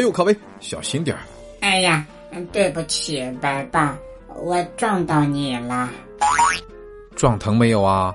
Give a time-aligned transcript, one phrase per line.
[0.00, 1.20] 哎呦，卡维，小心点儿！
[1.60, 2.06] 哎呀，
[2.52, 3.98] 对不起，白爸，
[4.34, 5.90] 我撞到你了。
[7.14, 8.14] 撞疼没有啊？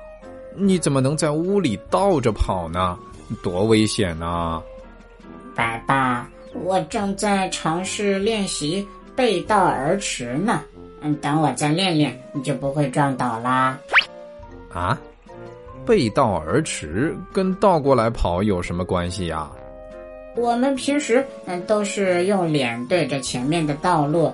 [0.55, 2.97] 你怎么能在屋里倒着跑呢？
[3.43, 4.60] 多危险呐！
[5.53, 8.83] 白爸，我正在尝试练习
[9.15, 10.63] 背道而驰呢。
[11.02, 13.78] 嗯，等我再练练，你就不会撞倒啦。
[14.74, 14.99] 啊？
[15.85, 19.47] 背道而驰跟倒过来跑有什么关系呀？
[20.35, 24.34] 我们平时嗯都是用脸对着前面的道路，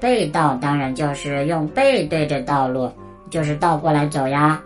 [0.00, 2.90] 背道当然就是用背对着道路，
[3.30, 4.62] 就是倒过来走呀。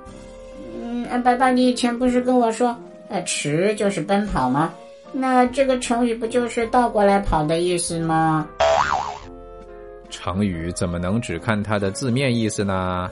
[0.80, 2.76] 嗯，爸爸，你以前不是跟我说，
[3.08, 4.72] 呃，驰就是奔跑吗？
[5.12, 8.46] 那这个成语不就是倒过来跑的意思吗？
[10.10, 13.10] 成语怎么能只看它的字面意思呢？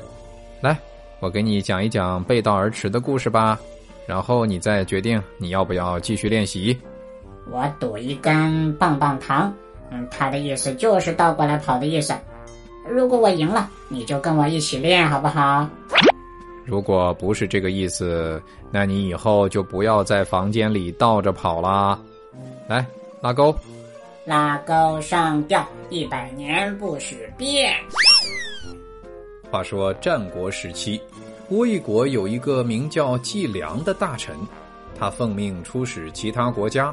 [0.61, 0.77] 来，
[1.21, 3.59] 我给你讲一讲背道而驰的故事吧，
[4.07, 6.77] 然后你再决定你要不要继续练习。
[7.51, 9.53] 我赌一根棒棒糖，
[9.91, 12.15] 嗯，他的意思就是倒过来跑的意思。
[12.89, 15.69] 如果我赢了，你就跟我一起练，好不好？
[16.65, 21.99] 如果不是这个意思，那你以后就不要在房间里倒着跑啦。
[22.69, 22.85] 来，
[23.21, 23.55] 拉钩，
[24.25, 27.73] 拉钩上吊，一百年不许变。
[29.53, 31.01] 话说战国时期，
[31.49, 34.35] 魏国有一个名叫季梁的大臣，
[34.99, 36.93] 他奉命出使其他国家。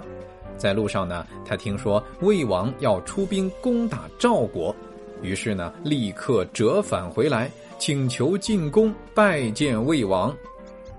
[0.63, 4.73] 在路上呢，他听说魏王要出兵攻打赵国，
[5.21, 7.51] 于是呢，立刻折返回来。
[7.77, 10.33] 请求进宫拜见魏王，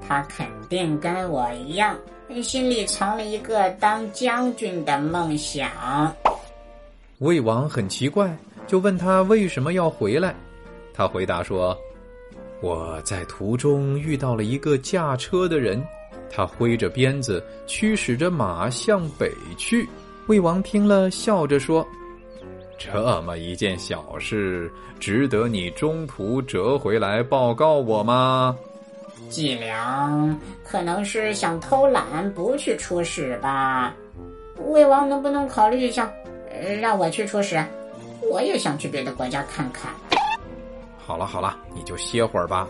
[0.07, 1.97] 他肯定跟我一样，
[2.43, 6.15] 心里藏了一个当将军的梦想。
[7.21, 10.35] 魏王很奇怪，就问他为什么要回来。
[10.93, 11.75] 他回答说
[12.61, 15.83] ：“我在途中遇到了一个驾车的人，
[16.31, 19.89] 他挥着鞭子驱使着马向北去。”
[20.27, 21.87] 魏王听了，笑着说。
[22.79, 28.57] 这么一件小事，值得你中途折回来报告我吗？
[29.29, 33.95] 季良可能是想偷懒，不去出使吧。
[34.67, 36.13] 魏王能不能考虑一下，
[36.81, 37.63] 让我去出使？
[38.31, 39.93] 我也想去别的国家看看。
[40.99, 42.69] 好了好了，你就歇会儿吧。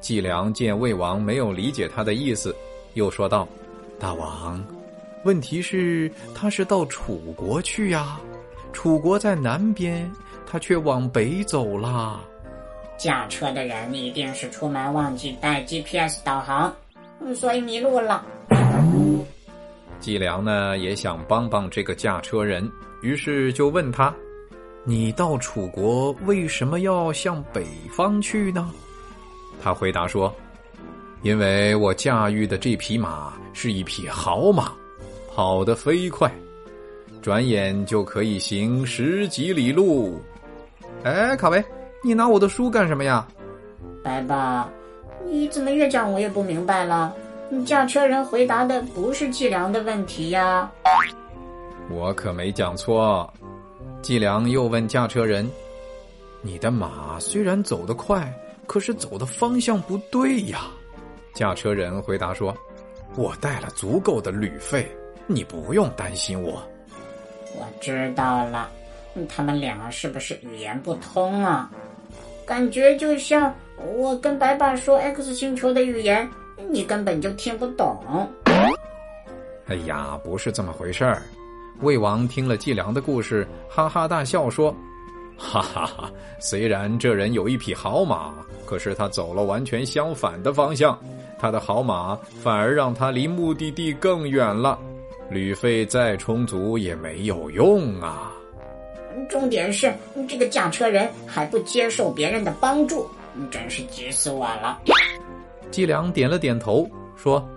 [0.00, 2.54] 季良见魏王没有理解他的意思，
[2.94, 3.46] 又说道
[4.00, 4.64] ：“大王，
[5.24, 8.18] 问题是他是到楚国去呀。”
[8.72, 10.10] 楚国在南边，
[10.46, 12.20] 他却往北走了。
[12.96, 16.74] 驾车的人一定是出门忘记带 GPS 导航，
[17.34, 18.24] 所以迷路了。
[19.98, 22.70] 季良呢也想帮帮这个驾车人，
[23.02, 24.14] 于是就问他
[24.84, 28.70] ：“你到楚国为什么要向北方去呢？”
[29.62, 30.34] 他回答说
[31.22, 34.72] ：“因为我驾驭的这匹马是一匹好马，
[35.34, 36.30] 跑得飞快。”
[37.22, 40.18] 转眼就可以行十几里路。
[41.04, 41.62] 哎，卡维，
[42.02, 43.28] 你拿我的书干什么呀？
[44.02, 44.66] 白爸，
[45.26, 47.14] 你怎么越讲我越不明白了？
[47.50, 50.70] 你驾车人回答的不是计量的问题呀。
[51.90, 53.30] 我可没讲错。
[54.00, 55.46] 计量又问驾车人
[56.40, 58.32] ：“你的马虽然走得快，
[58.70, 60.68] 可是走的方向不对呀。”
[61.34, 62.56] 驾车人回答说
[63.18, 64.88] ：“我带了足够的旅费，
[65.26, 66.62] 你不用担心我。”
[67.58, 68.70] 我知道了，
[69.28, 71.68] 他们两个是不是语言不通啊？
[72.46, 76.30] 感觉就像我跟白爸说 X 星球的语言，
[76.68, 78.00] 你根本就听不懂。
[79.66, 81.20] 哎呀，不是这么回事儿。
[81.80, 84.72] 魏王听了季良的故事，哈哈大笑说
[85.40, 86.12] ：“哈哈哈！
[86.38, 88.34] 虽然这人有一匹好马，
[88.66, 90.96] 可是他走了完全相反的方向，
[91.38, 94.78] 他的好马反而让他离目的地更远了。”
[95.30, 98.32] 旅费再充足也没有用啊！
[99.28, 99.94] 重点是
[100.28, 103.08] 这个驾车人还不接受别人的帮助，
[103.48, 104.80] 真是急死我了。
[105.70, 107.48] 季良点了点头，说：“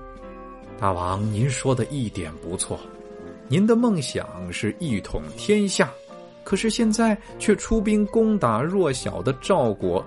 [0.80, 2.80] 大王，您说的一点不错，
[3.48, 5.92] 您的梦想是一统天下，
[6.44, 10.06] 可是现在却出兵攻打弱小的赵国，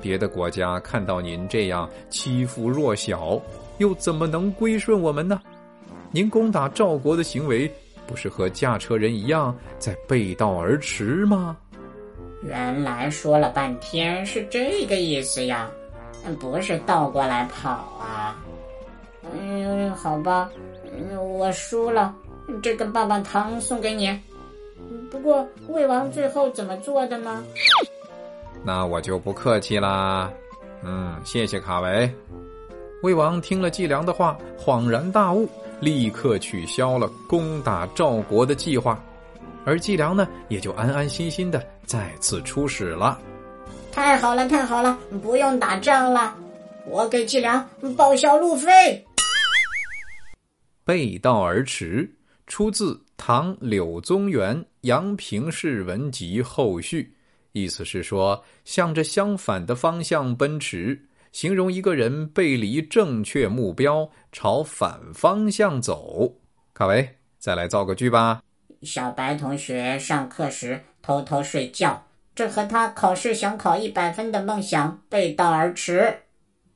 [0.00, 3.40] 别的国家看到您这样欺负弱小，
[3.78, 5.40] 又怎么能归顺我们呢？”
[6.10, 7.70] 您攻打赵国的行为，
[8.06, 11.56] 不是和驾车人一样在背道而驰吗？
[12.42, 15.70] 原来说了半天是这个意思呀，
[16.40, 17.70] 不是倒过来跑
[18.00, 18.42] 啊。
[19.34, 20.50] 嗯，好吧，
[20.96, 22.14] 嗯我输了，
[22.62, 24.18] 这根棒棒糖送给你。
[25.10, 27.44] 不过魏王最后怎么做的呢？
[28.64, 30.30] 那我就不客气啦。
[30.82, 32.10] 嗯，谢谢卡维。
[33.02, 35.48] 魏王听了季良的话，恍然大悟。
[35.80, 39.00] 立刻取消了攻打赵国的计划，
[39.64, 43.16] 而季良呢，也就安安心心的再次出使了。
[43.92, 46.36] 太好了，太好了，不用打仗了，
[46.84, 47.64] 我给季良
[47.96, 49.06] 报销路费。
[50.84, 52.12] 背道而驰，
[52.48, 57.02] 出自唐柳宗元《阳平市文集后续》，
[57.52, 66.36] 意思是说，向着相反的方向奔驰，形容一个人背离正确目标，朝反方向走。
[66.72, 68.40] 卡维，再来造个句吧。
[68.82, 76.20] 小白同学上课时偷偷睡觉，这和他考试想考一百分的梦想背道而驰。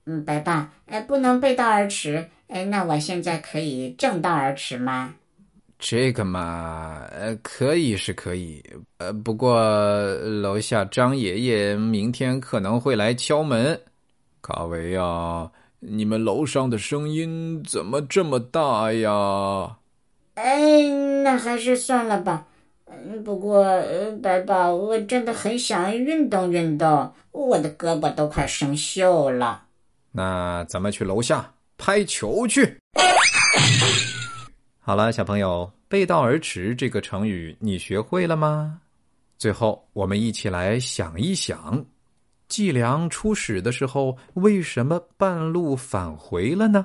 [0.05, 2.29] 嗯，白爸，哎，不能背道而驰。
[2.49, 5.15] 哎，那我现在可以正道而驰吗？
[5.85, 8.63] 这个嘛，呃，可以是可以，
[8.99, 9.61] 呃，不过
[10.41, 13.79] 楼下张爷爷明天可能会来敲门。
[14.41, 15.51] 卡维啊，
[15.81, 19.79] 你们楼上的声音怎么这么大呀？
[20.35, 20.89] 哎，
[21.25, 22.47] 那还是算了吧。
[22.87, 23.65] 嗯，不过
[24.23, 29.65] 白爸，我真的很想运动运动，我的胳膊都快生锈了。
[30.13, 31.53] 那咱们去楼下。
[31.77, 32.77] 拍球去！
[34.85, 38.81] 好了，小朋友，背道而驰这个成语你学会了吗？
[39.39, 41.87] 最后，我们一起来想一想，
[42.49, 46.85] 季良出使的时候为什么半路返回了呢？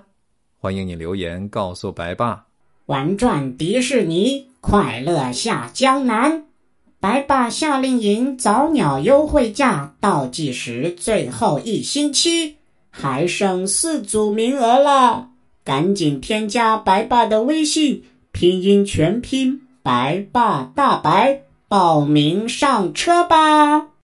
[0.60, 2.46] 欢迎你留言告诉白爸。
[2.86, 6.46] 玩转迪士尼，快乐下江南。
[7.00, 12.58] 白爸夏令营早鸟优惠价倒计时最后一星期。
[12.92, 15.32] 还剩四组名额了，
[15.68, 23.88] 赶紧添加白爸的微信，拼音全拼白爸大白，报名上车吧。